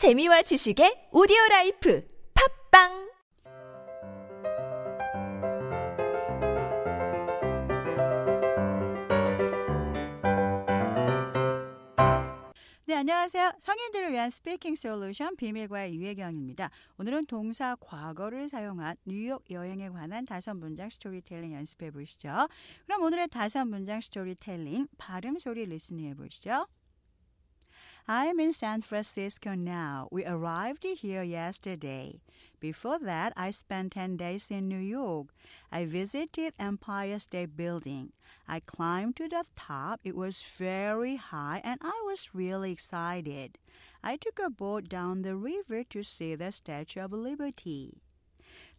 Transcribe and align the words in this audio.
재미와 0.00 0.40
지식의 0.40 1.12
오디오 1.12 1.36
life 1.50 2.02
팟빵 2.72 3.10
네, 12.86 12.94
안녕하세요. 12.94 13.52
성인들을 13.58 14.12
위한 14.12 14.30
speaking 14.30 14.74
solution 14.76 15.36
비밀과외 15.36 15.94
유혜경입니다. 15.94 16.70
오늘은 16.96 17.26
동사 17.26 17.76
과거를 17.76 18.48
사용한 18.48 18.96
뉴욕 19.04 19.44
여행에 19.50 19.90
관한 19.90 20.24
다섯 20.24 20.54
문장 20.54 20.88
스토리텔링 20.88 21.52
연습해 21.52 21.90
보시죠. 21.90 22.48
그럼 22.86 23.02
오늘의 23.02 23.28
다섯 23.28 23.66
문장 23.66 24.00
스토리텔링 24.00 24.86
발음 24.96 25.38
소리 25.38 25.66
listening 25.66 26.06
해 26.06 26.14
보시죠. 26.14 26.64
I'm 28.12 28.40
in 28.40 28.52
San 28.52 28.82
Francisco 28.82 29.54
now. 29.54 30.08
We 30.10 30.26
arrived 30.26 30.82
here 30.82 31.22
yesterday. 31.22 32.18
Before 32.58 32.98
that, 32.98 33.32
I 33.36 33.52
spent 33.52 33.92
10 33.92 34.16
days 34.16 34.50
in 34.50 34.66
New 34.66 34.80
York. 34.80 35.28
I 35.70 35.84
visited 35.84 36.54
Empire 36.58 37.20
State 37.20 37.56
Building. 37.56 38.10
I 38.48 38.58
climbed 38.66 39.14
to 39.18 39.28
the 39.28 39.44
top. 39.54 40.00
It 40.02 40.16
was 40.16 40.42
very 40.42 41.14
high 41.14 41.60
and 41.62 41.78
I 41.82 42.02
was 42.04 42.34
really 42.34 42.72
excited. 42.72 43.58
I 44.02 44.16
took 44.16 44.40
a 44.40 44.50
boat 44.50 44.88
down 44.88 45.22
the 45.22 45.36
river 45.36 45.84
to 45.90 46.02
see 46.02 46.34
the 46.34 46.50
Statue 46.50 47.02
of 47.02 47.12
Liberty. 47.12 47.98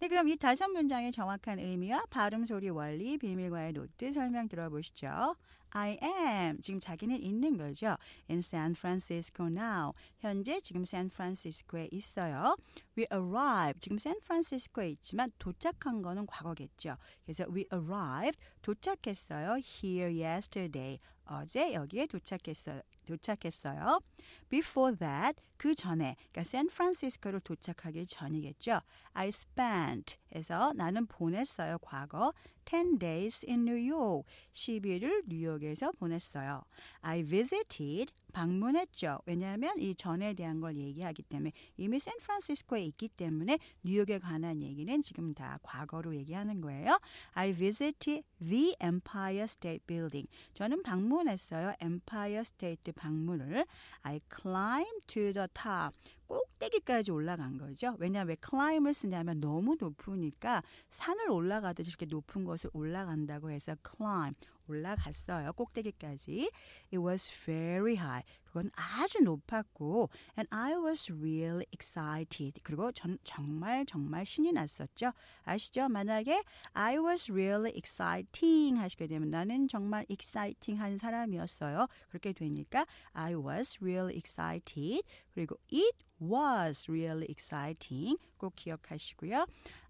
네, 0.00 0.08
그럼 0.08 0.28
이 0.28 0.36
다섯 0.36 0.68
문장의 0.68 1.12
정확한 1.12 1.58
의미와 1.58 2.06
발음 2.08 2.46
소리 2.46 2.70
원리, 2.70 3.18
비밀과의 3.18 3.74
노트 3.74 4.10
설명 4.12 4.48
들어보시죠. 4.48 5.36
I 5.72 5.98
am 6.02 6.58
지금 6.62 6.80
자기는 6.80 7.22
있는 7.22 7.58
거죠. 7.58 7.98
In 8.30 8.38
San 8.38 8.72
Francisco 8.72 9.46
now. 9.46 9.92
현재 10.18 10.58
지금 10.62 10.86
샌프란시스코에 10.86 11.90
있어요. 11.92 12.56
We 12.96 13.06
arrived 13.12 13.80
지금 13.80 13.98
샌프란시스코에 13.98 14.88
있지만 14.92 15.30
도착한 15.38 16.00
거는 16.00 16.26
과거겠죠. 16.26 16.96
그래서 17.24 17.44
we 17.54 17.66
arrived 17.70 18.40
도착했어요. 18.62 19.58
Here 19.58 20.24
yesterday. 20.24 20.98
어제 21.26 21.74
여기에 21.74 22.06
도착했어요. 22.06 22.80
도착했어요. 23.06 24.00
Before 24.48 24.96
that, 24.96 25.40
그 25.60 25.74
전에, 25.74 26.16
그러니까 26.32 26.44
샌프란시스코로 26.44 27.40
도착하기 27.40 28.06
전이겠죠. 28.06 28.80
I 29.12 29.28
spent, 29.28 30.16
에서 30.32 30.72
나는 30.72 31.04
보냈어요, 31.04 31.76
과거. 31.80 32.32
10 32.64 32.98
days 32.98 33.44
in 33.46 33.66
New 33.68 33.92
York, 33.92 34.24
10일을 34.54 35.24
뉴욕에서 35.26 35.92
보냈어요. 35.92 36.62
I 37.02 37.24
visited, 37.24 38.12
방문했죠. 38.30 39.18
왜냐하면 39.26 39.76
이 39.78 39.94
전에 39.96 40.34
대한 40.34 40.60
걸 40.60 40.76
얘기하기 40.76 41.22
때문에 41.24 41.52
이미 41.76 41.98
샌프란시스코에 41.98 42.84
있기 42.84 43.08
때문에 43.08 43.58
뉴욕에 43.82 44.20
관한 44.20 44.62
얘기는 44.62 45.02
지금 45.02 45.34
다 45.34 45.58
과거로 45.62 46.14
얘기하는 46.14 46.60
거예요. 46.60 46.98
I 47.32 47.52
visited 47.52 48.22
the 48.38 48.76
Empire 48.80 49.44
State 49.44 49.84
Building. 49.86 50.28
저는 50.54 50.84
방문했어요. 50.84 51.74
Empire 51.82 52.42
State 52.42 52.92
방문을. 52.92 53.66
I 54.02 54.20
climbed 54.32 55.06
to 55.08 55.32
the 55.32 55.48
top. 55.54 55.96
꼭대기까지 56.26 57.10
올라간 57.10 57.58
거죠. 57.58 57.96
왜냐 57.98 58.22
왜 58.22 58.36
climb을 58.36 58.94
쓰냐면 58.94 59.40
너무 59.40 59.76
높으니까 59.78 60.62
산을 60.90 61.30
올라가듯이 61.30 61.90
이렇게 61.90 62.06
높은 62.06 62.44
곳을 62.44 62.70
올라간다고 62.72 63.50
해서 63.50 63.74
climb 63.84 64.36
올라갔어요. 64.68 65.52
꼭대기까지. 65.52 66.50
It 66.92 66.98
was 66.98 67.30
very 67.44 67.96
high. 67.96 68.24
그건 68.50 68.70
아주 68.74 69.22
높았고 69.22 70.10
and 70.36 70.48
I 70.50 70.74
was 70.74 71.10
really 71.10 71.66
excited. 71.72 72.60
그리고 72.62 72.90
전 72.92 73.18
정말 73.24 73.86
정말 73.86 74.26
신이 74.26 74.52
났었죠. 74.52 75.12
아시죠? 75.44 75.88
만약에 75.88 76.42
I 76.72 76.98
was 76.98 77.30
really 77.30 77.72
exciting 77.76 78.78
하시게 78.78 79.06
되면 79.06 79.30
나는 79.30 79.68
정말 79.68 80.04
exciting 80.10 80.80
한 80.80 80.98
사람이었어요. 80.98 81.86
그렇게 82.08 82.32
되니까 82.32 82.86
I 83.12 83.34
was 83.34 83.78
really 83.80 84.16
excited. 84.16 85.02
그리고 85.32 85.56
it 85.72 85.96
was 86.20 86.90
really 86.90 87.26
exciting. 87.30 88.18
꼭 88.36 88.56
기억하시고요. 88.56 89.46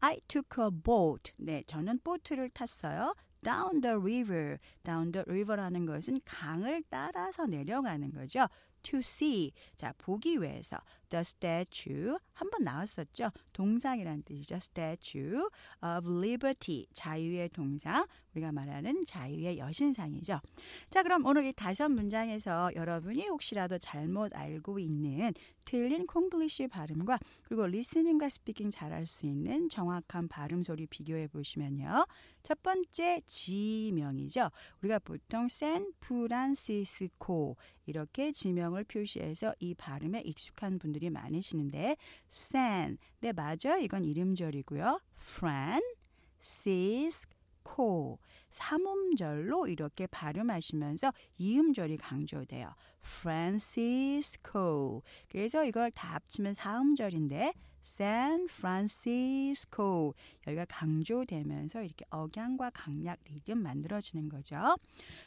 I 0.00 0.20
took 0.28 0.62
a 0.62 0.70
boat. 0.70 1.32
네, 1.36 1.64
저는 1.66 2.00
보트를 2.04 2.50
탔어요. 2.50 3.14
Down 3.44 3.80
the 3.80 3.96
river. 3.96 4.58
down 4.82 5.12
the 5.12 5.24
river라는 5.28 5.86
것은 5.86 6.20
강을 6.24 6.82
따라서 6.90 7.46
내려가는 7.46 8.12
거죠. 8.12 8.48
to 8.82 8.98
see. 8.98 9.52
자, 9.76 9.94
보기 9.98 10.40
위해서 10.40 10.78
the 11.14 11.20
statue 11.22 12.16
한 12.32 12.50
번 12.50 12.64
나왔었죠. 12.64 13.30
동상이라는 13.52 14.24
뜻이죠. 14.24 14.56
statue 14.56 15.38
of 15.82 16.10
liberty. 16.10 16.86
자유의 16.94 17.50
동상. 17.50 18.06
우리가 18.34 18.50
말하는 18.50 19.04
자유의 19.06 19.58
여신상이죠. 19.58 20.40
자, 20.90 21.02
그럼 21.04 21.24
오늘 21.24 21.44
이 21.44 21.52
다섯 21.52 21.88
문장에서 21.88 22.72
여러분이 22.74 23.28
혹시라도 23.28 23.78
잘못 23.78 24.34
알고 24.34 24.80
있는 24.80 25.32
틀린 25.64 26.04
콩글리시 26.06 26.66
발음과 26.66 27.20
그리고 27.44 27.68
listening과 27.68 28.28
speaking 28.28 28.72
잘할 28.72 29.06
수 29.06 29.26
있는 29.26 29.68
정확한 29.68 30.26
발음 30.26 30.64
소리 30.64 30.86
비교해 30.86 31.28
보시면요. 31.28 32.06
첫 32.42 32.60
번째 32.62 33.22
지명이죠. 33.26 34.50
우리가 34.82 34.98
보통 34.98 35.48
샌프란시스코 35.48 37.56
이렇게 37.86 38.32
지명을 38.32 38.82
표시해서 38.84 39.54
이 39.60 39.74
발음에 39.74 40.22
익숙한 40.22 40.80
분들이 40.80 41.03
많으시는데 41.10 41.96
샌, 42.28 42.98
네 43.20 43.32
맞아요. 43.32 43.78
이건 43.80 44.04
일음절이고요. 44.04 45.00
프란, 45.16 45.80
시스, 46.40 47.26
코 47.62 48.18
삼음절로 48.50 49.66
이렇게 49.66 50.06
발음하시면서 50.06 51.12
이음절이 51.38 51.96
강조돼요. 51.96 52.74
Francisco. 53.02 55.02
그래서 55.28 55.64
이걸 55.64 55.90
다 55.90 56.14
합치면 56.14 56.54
사음절인데 56.54 57.52
San 57.84 58.46
Francisco 58.50 60.14
여기가 60.46 60.64
강조되면서 60.66 61.82
이렇게 61.82 62.04
억양과 62.10 62.70
강약 62.70 63.18
리듬 63.24 63.58
만들어주는 63.58 64.28
거죠. 64.28 64.56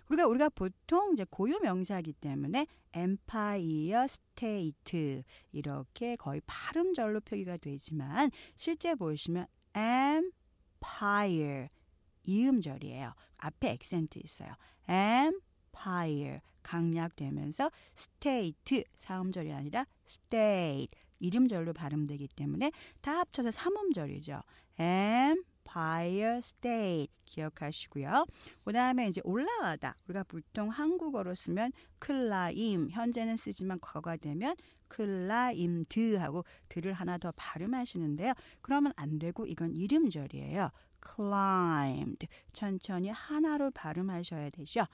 우리가 0.09 0.27
우리가 0.27 0.49
보통 0.49 1.13
이제 1.13 1.25
고유 1.29 1.59
명사이기 1.61 2.13
때문에 2.13 2.65
Empire 2.95 4.03
State 4.03 5.23
이렇게 5.51 6.15
거의 6.15 6.41
발음절로 6.45 7.21
표기가 7.21 7.57
되지만 7.57 8.31
실제 8.55 8.95
보시면 8.95 9.45
Empire 9.75 11.69
이음절이에요. 12.23 13.13
앞에 13.37 13.71
액센트 13.71 14.19
있어요. 14.19 14.53
Empire 14.89 16.41
강약되면서 16.63 17.71
state 17.97 18.83
사음절이 18.95 19.53
아니라 19.53 19.85
state 20.05 20.89
일음절로 21.19 21.73
발음되기 21.73 22.29
때문에 22.35 22.71
다 23.01 23.19
합쳐서 23.19 23.51
삼음절이죠. 23.51 24.41
Empire 24.79 26.37
State 26.37 27.13
기억하시고요. 27.25 28.25
그 28.63 28.73
다음에 28.73 29.07
이제 29.07 29.21
올라가다. 29.23 29.95
우리가 30.07 30.23
보통 30.23 30.69
한국어로 30.69 31.35
쓰면 31.35 31.71
climb 31.99 32.89
현재는 32.89 33.37
쓰지만 33.37 33.79
과거가 33.79 34.17
되면 34.17 34.55
climbed 34.87 36.15
하고 36.15 36.45
드를 36.69 36.93
하나 36.93 37.17
더 37.17 37.33
발음하시는데요. 37.35 38.33
그러면 38.61 38.93
안 38.95 39.19
되고 39.19 39.45
이건 39.45 39.73
일음절이에요. 39.73 40.69
climbed 41.15 42.27
천천히 42.53 43.09
하나로 43.09 43.71
발음하셔야 43.71 44.49
되죠. 44.51 44.85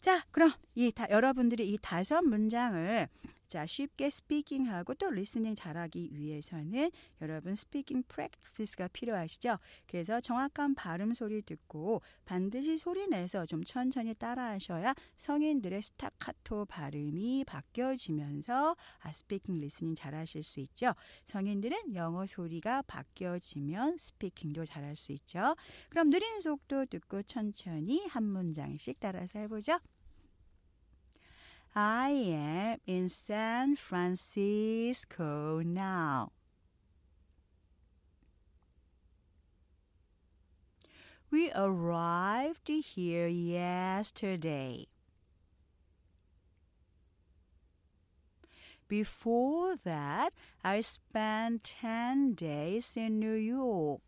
자, 0.00 0.24
그럼 0.30 0.52
이 0.74 0.90
다, 0.92 1.06
여러분들이 1.10 1.70
이 1.70 1.78
다섯 1.80 2.22
문장을 2.22 3.08
자, 3.50 3.66
쉽게 3.66 4.10
speaking하고 4.10 4.94
또 4.94 5.10
listening 5.10 5.56
잘하기 5.56 6.10
위해서는 6.12 6.92
여러분 7.20 7.56
speaking 7.56 8.04
practice가 8.06 8.86
필요하시죠? 8.92 9.58
그래서 9.88 10.20
정확한 10.20 10.76
발음 10.76 11.14
소리 11.14 11.42
듣고 11.42 12.00
반드시 12.24 12.78
소리 12.78 13.08
내서 13.08 13.46
좀 13.46 13.64
천천히 13.64 14.14
따라 14.14 14.50
하셔야 14.50 14.94
성인들의 15.16 15.82
스타카토 15.82 16.66
발음이 16.66 17.44
바뀌어지면서 17.44 18.76
아, 19.00 19.12
speaking 19.12 19.58
listening 19.58 19.96
잘하실 19.96 20.44
수 20.44 20.60
있죠. 20.60 20.94
성인들은 21.24 21.96
영어 21.96 22.26
소리가 22.26 22.82
바뀌어지면 22.82 23.98
스피킹도 23.98 24.64
잘할 24.64 24.94
수 24.94 25.10
있죠. 25.10 25.56
그럼 25.88 26.10
느린 26.10 26.40
속도 26.40 26.86
듣고 26.86 27.24
천천히 27.24 28.06
한 28.06 28.22
문장씩 28.22 29.00
따라서 29.00 29.40
해보죠. 29.40 29.80
I 31.74 32.10
am 32.10 32.78
in 32.86 33.08
San 33.08 33.76
Francisco 33.76 35.62
now. 35.64 36.32
We 41.30 41.52
arrived 41.54 42.68
here 42.68 43.28
yesterday. 43.28 44.88
Before 48.88 49.76
that, 49.84 50.30
I 50.64 50.80
spent 50.80 51.62
10 51.62 52.34
days 52.34 52.96
in 52.96 53.20
New 53.20 53.34
York. 53.34 54.00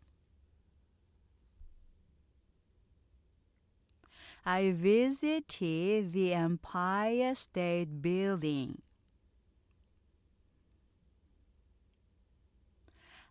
I 4.45 4.71
visited 4.71 6.11
the 6.11 6.33
Empire 6.33 7.33
State 7.33 8.01
Building. 8.01 8.81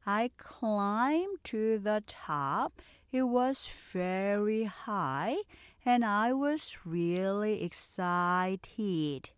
I 0.07 0.31
climbed 0.39 1.45
to 1.45 1.79
the 1.79 2.03
top. 2.07 2.81
It 3.13 3.25
was 3.25 3.69
very 3.93 4.65
high 4.65 5.37
and 5.85 6.05
I 6.05 6.33
was 6.33 6.79
really 6.87 7.63
excited. 7.63 9.31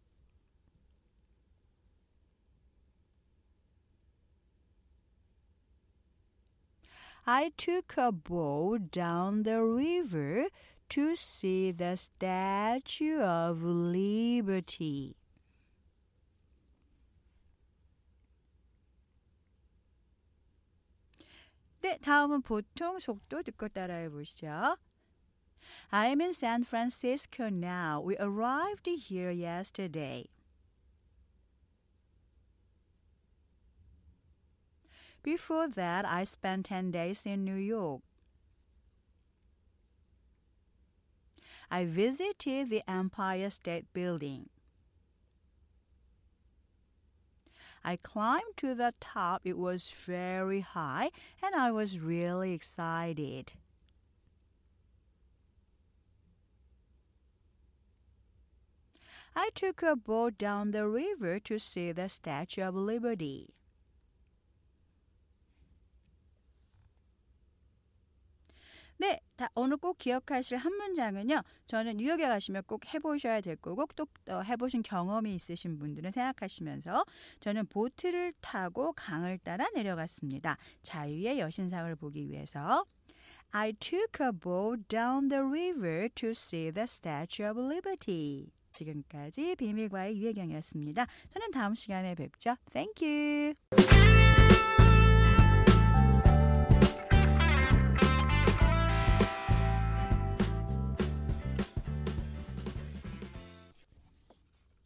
I 7.27 7.53
took 7.57 7.95
a 7.97 8.13
boat 8.13 8.91
down 8.91 9.43
the 9.43 9.65
river 9.65 10.47
to 10.90 11.16
see 11.16 11.72
the 11.72 11.96
Statue 11.96 13.22
of 13.22 13.64
Liberty. 13.64 15.16
네, 21.82 21.98
다음은 22.00 22.42
보통 22.42 23.00
속도 23.00 23.42
듣고 23.42 23.70
따라해 23.70 24.10
보시죠. 24.10 24.78
I'm 25.92 26.22
in 26.22 26.34
San 26.34 26.64
Francisco 26.64 27.50
now. 27.50 28.02
We 28.02 28.18
arrived 28.18 28.88
here 28.88 29.32
yesterday. 29.32 30.30
Before 35.24 35.68
that, 35.68 36.06
I 36.06 36.24
spent 36.24 36.68
10 36.68 36.92
days 36.92 37.26
in 37.26 37.44
New 37.44 37.56
York. 37.56 38.02
I 41.75 41.87
visited 41.87 42.71
the 42.71 42.89
Empire 42.89 43.51
State 43.51 43.93
Building. 43.93 44.49
I 47.83 47.97
climbed 47.97 48.57
to 48.59 48.77
the 48.77 48.95
top. 49.01 49.43
It 49.45 49.59
was 49.59 49.91
very 49.91 50.61
high 50.61 51.11
and 51.43 51.57
I 51.57 51.73
was 51.73 51.99
really 51.99 52.53
excited. 52.53 53.55
I 59.35 59.51
took 59.57 59.83
a 59.83 59.97
boat 59.97 60.39
down 60.39 60.71
the 60.71 60.87
river 60.87 61.41
to 61.41 61.59
see 61.59 61.91
the 61.91 62.09
Statue 62.09 62.63
of 62.63 62.77
Liberty. 62.77 63.53
다 69.37 69.49
오늘 69.55 69.77
꼭 69.77 69.99
기억하실 69.99 70.59
한 70.59 70.73
문장은요. 70.77 71.43
저는 71.67 71.97
뉴욕에 71.97 72.29
가시면 72.29 72.63
꼭 72.67 72.83
해보셔야 72.93 73.41
될 73.41 73.57
거고 73.57 73.87
또 73.97 74.07
어, 74.29 74.41
해보신 74.43 74.83
경험이 74.83 75.35
있으신 75.35 75.79
분들은 75.79 76.13
생각하시면서 76.13 77.05
저는 77.41 77.67
보트를 77.67 78.33
타고 78.41 78.93
강을 78.93 79.39
따라 79.39 79.67
내려갔습니다. 79.75 80.57
자유의 80.83 81.41
여신상을 81.41 81.95
보기 81.97 82.29
위해서. 82.29 82.85
I 83.51 83.73
took 83.73 84.21
a 84.21 84.33
boat 84.33 84.89
down 84.89 85.29
the 85.29 85.43
river 85.43 86.09
to 86.17 86.31
see 86.31 86.73
the 86.73 86.85
Statue 86.85 87.49
of 87.49 87.59
Liberty. 87.59 88.51
지금까지 88.73 89.55
비밀과의 89.57 90.17
유혜경이었습니다. 90.17 91.07
저는 91.33 91.51
다음 91.53 91.75
시간에 91.75 92.15
뵙죠. 92.17 92.57
Thank 92.73 93.07
you. 93.07 94.14